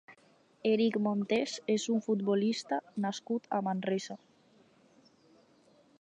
Eric 0.69 0.95
Montes 1.07 1.53
és 1.73 1.85
un 1.97 2.01
futbolista 2.07 2.81
nascut 3.05 3.47
a 3.59 3.63
Manresa. 3.69 4.19